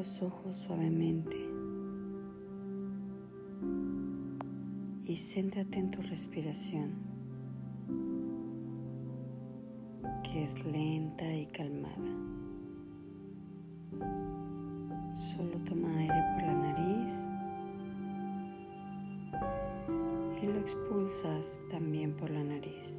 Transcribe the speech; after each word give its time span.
los 0.00 0.22
ojos 0.22 0.56
suavemente 0.56 1.36
y 5.04 5.14
céntrate 5.14 5.78
en 5.78 5.90
tu 5.90 6.00
respiración, 6.00 6.92
que 10.24 10.44
es 10.44 10.64
lenta 10.64 11.30
y 11.30 11.44
calmada. 11.48 12.10
Solo 15.16 15.58
toma 15.68 15.94
aire 15.98 16.24
por 16.32 16.46
la 16.46 16.54
nariz 16.54 17.28
y 20.40 20.46
lo 20.46 20.60
expulsas 20.60 21.60
también 21.70 22.16
por 22.16 22.30
la 22.30 22.42
nariz. 22.42 22.98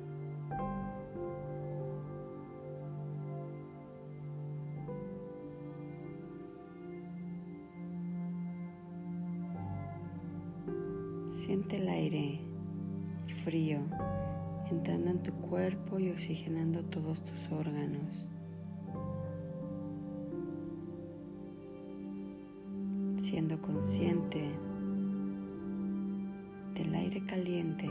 Siente 11.41 11.77
el 11.77 11.89
aire 11.89 12.39
frío 13.43 13.79
entrando 14.69 15.09
en 15.09 15.23
tu 15.23 15.33
cuerpo 15.33 15.97
y 15.97 16.11
oxigenando 16.11 16.83
todos 16.83 17.25
tus 17.25 17.51
órganos. 17.51 18.27
Siendo 23.17 23.59
consciente 23.59 24.51
del 26.75 26.93
aire 26.93 27.25
caliente 27.25 27.89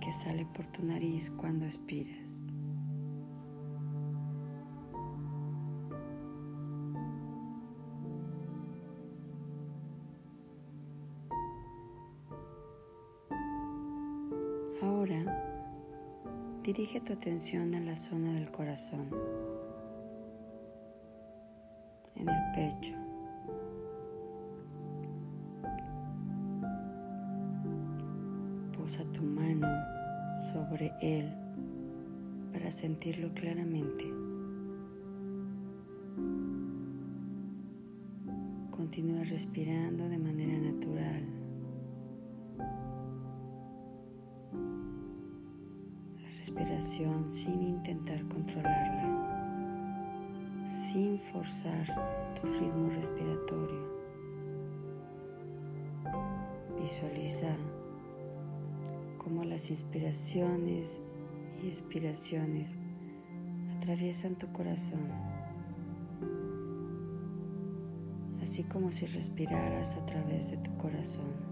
que 0.00 0.12
sale 0.14 0.46
por 0.46 0.64
tu 0.68 0.82
nariz 0.82 1.30
cuando 1.36 1.66
expiras. 1.66 2.39
Ahora 14.82 15.22
dirige 16.62 17.00
tu 17.02 17.12
atención 17.12 17.74
a 17.74 17.80
la 17.80 17.96
zona 17.96 18.32
del 18.32 18.50
corazón, 18.50 19.10
en 22.14 22.28
el 22.28 22.52
pecho. 22.54 22.94
Posa 28.78 29.04
tu 29.12 29.22
mano 29.22 29.68
sobre 30.52 30.94
él 31.02 31.30
para 32.52 32.72
sentirlo 32.72 33.34
claramente. 33.34 34.04
Continúa 38.70 39.24
respirando 39.24 40.08
de 40.08 40.18
manera 40.18 40.58
natural. 40.58 41.39
Respiración 46.40 47.30
sin 47.30 47.62
intentar 47.62 48.26
controlarla, 48.28 49.04
sin 50.70 51.18
forzar 51.18 51.86
tu 52.40 52.46
ritmo 52.46 52.88
respiratorio. 52.88 53.90
Visualiza 56.80 57.54
cómo 59.18 59.44
las 59.44 59.70
inspiraciones 59.70 61.02
y 61.62 61.68
expiraciones 61.68 62.78
atraviesan 63.76 64.36
tu 64.36 64.50
corazón, 64.50 65.10
así 68.40 68.64
como 68.64 68.92
si 68.92 69.04
respiraras 69.04 69.94
a 69.96 70.06
través 70.06 70.50
de 70.50 70.56
tu 70.56 70.74
corazón. 70.78 71.49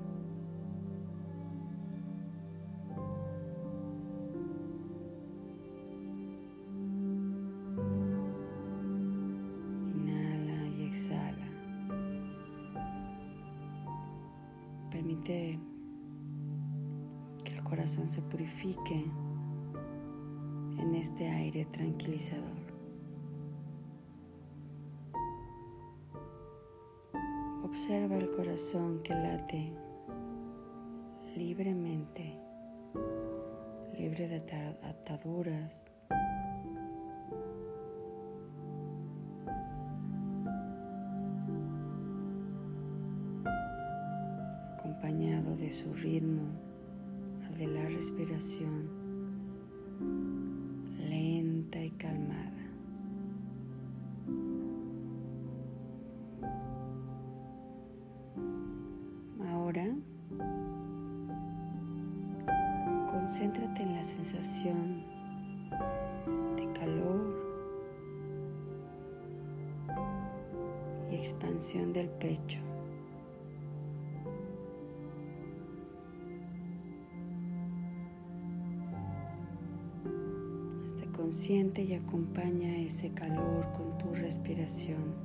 Permite 14.91 15.61
que 17.45 17.55
el 17.55 17.63
corazón 17.63 18.11
se 18.11 18.21
purifique 18.23 19.05
en 20.79 20.95
este 20.95 21.29
aire 21.29 21.67
tranquilizador. 21.67 22.59
Observa 27.63 28.17
el 28.17 28.31
corazón 28.33 29.01
que 29.05 29.15
late 29.15 29.73
libremente, 31.37 32.41
libre 33.97 34.27
de 34.27 34.39
ataduras 34.83 35.85
de 45.13 45.73
su 45.73 45.91
ritmo, 45.95 46.43
al 47.47 47.57
de 47.57 47.67
la 47.67 47.89
respiración 47.89 48.91
lenta 50.99 51.83
y 51.83 51.91
calmada. 51.93 52.53
Ahora, 59.51 59.87
concéntrate 63.11 63.83
en 63.83 63.95
la 63.95 64.05
sensación 64.05 65.05
de 66.57 66.73
calor 66.79 67.35
y 71.11 71.15
expansión 71.15 71.95
del 71.95 72.11
pecho. 72.11 72.68
Consciente 81.19 81.83
y 81.83 81.95
acompaña 81.95 82.77
ese 82.79 83.11
calor 83.11 83.67
con 83.73 83.99
tu 83.99 84.15
respiración. 84.15 85.17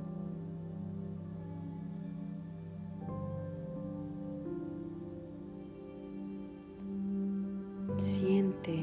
Siente 7.96 8.76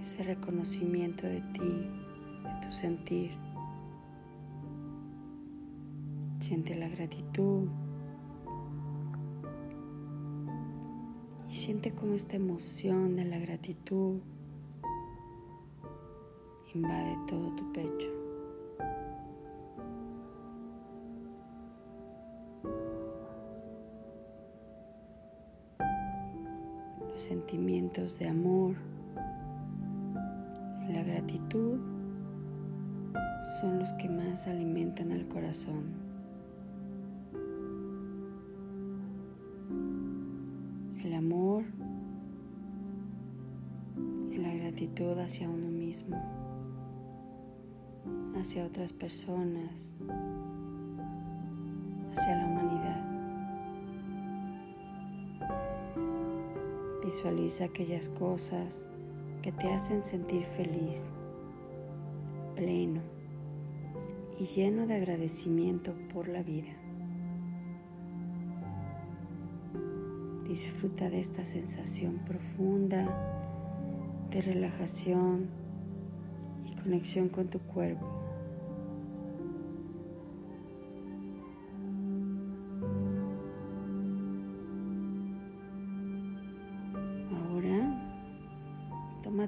ese 0.00 0.24
reconocimiento 0.24 1.26
de 1.26 1.42
ti, 1.52 1.60
de 1.60 2.66
tu 2.66 2.72
sentir. 2.72 3.32
Siente 6.40 6.74
la 6.76 6.88
gratitud. 6.88 7.68
Y 11.50 11.54
siente 11.54 11.92
como 11.92 12.14
esta 12.14 12.36
emoción 12.36 13.16
de 13.16 13.26
la 13.26 13.38
gratitud 13.38 14.22
invade 16.74 17.18
todo 17.26 17.50
tu 17.54 17.72
pecho. 17.72 18.08
Los 27.10 27.22
sentimientos 27.22 28.18
de 28.18 28.28
amor 28.28 28.76
y 30.88 30.92
la 30.92 31.02
gratitud 31.02 31.78
son 33.60 33.78
los 33.78 33.92
que 33.94 34.08
más 34.08 34.46
alimentan 34.48 35.12
al 35.12 35.28
corazón. 35.28 35.92
El 41.04 41.14
amor 41.14 41.64
y 44.30 44.38
la 44.38 44.54
gratitud 44.54 45.18
hacia 45.18 45.50
uno 45.50 45.68
mismo 45.68 46.41
hacia 48.36 48.64
otras 48.64 48.92
personas, 48.92 49.94
hacia 52.12 52.36
la 52.36 52.46
humanidad. 52.46 53.12
Visualiza 57.04 57.64
aquellas 57.64 58.08
cosas 58.08 58.84
que 59.42 59.52
te 59.52 59.72
hacen 59.72 60.02
sentir 60.02 60.44
feliz, 60.44 61.10
pleno 62.54 63.00
y 64.38 64.44
lleno 64.46 64.86
de 64.86 64.94
agradecimiento 64.94 65.94
por 66.12 66.28
la 66.28 66.42
vida. 66.42 66.72
Disfruta 70.48 71.10
de 71.10 71.20
esta 71.20 71.44
sensación 71.44 72.18
profunda 72.26 73.32
de 74.30 74.40
relajación 74.40 75.50
y 76.66 76.74
conexión 76.76 77.28
con 77.28 77.48
tu 77.48 77.58
cuerpo. 77.58 78.21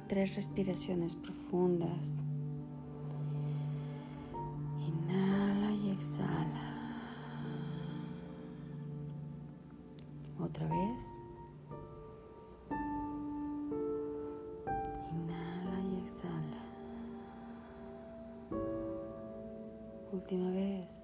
Tres 0.01 0.35
respiraciones 0.35 1.15
profundas. 1.15 2.25
Inhala 4.79 5.73
y 5.73 5.91
exhala. 5.91 6.75
Otra 10.41 10.67
vez. 10.67 11.21
Inhala 15.13 15.81
y 15.91 16.03
exhala. 16.03 16.65
Última 20.13 20.51
vez. 20.51 21.04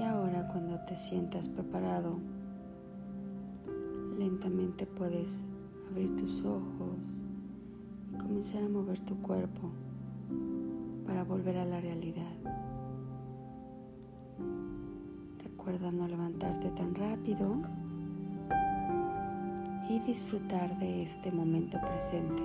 Y 0.00 0.02
ahora 0.02 0.46
cuando 0.46 0.78
te 0.86 0.96
sientas 0.96 1.46
preparado, 1.46 2.18
lentamente 4.18 4.86
puedes 4.86 5.44
abrir 5.90 6.16
tus 6.16 6.42
ojos 6.42 7.22
y 8.10 8.16
comenzar 8.16 8.64
a 8.64 8.68
mover 8.70 8.98
tu 9.00 9.20
cuerpo 9.20 9.70
para 11.06 11.22
volver 11.22 11.58
a 11.58 11.66
la 11.66 11.82
realidad. 11.82 12.32
Recuerda 15.44 15.92
no 15.92 16.08
levantarte 16.08 16.70
tan 16.70 16.94
rápido 16.94 17.56
y 19.90 19.98
disfrutar 20.00 20.78
de 20.78 21.02
este 21.02 21.30
momento 21.30 21.78
presente. 21.78 22.42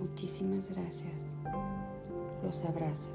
Muchísimas 0.00 0.68
gracias. 0.70 1.36
Los 2.42 2.64
abrazo. 2.64 3.10